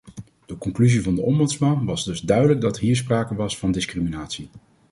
De 0.45 0.57
conclusie 0.57 1.01
van 1.01 1.15
de 1.15 1.21
ombudsman 1.21 1.85
was 1.85 2.03
dus 2.05 2.21
duidelijk 2.21 2.61
dat 2.61 2.79
hier 2.79 2.95
sprake 2.95 3.35
was 3.35 3.57
van 3.57 3.71
discriminatie. 3.71 4.49